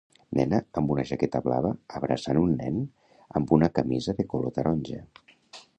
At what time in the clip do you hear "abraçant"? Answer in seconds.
1.99-2.41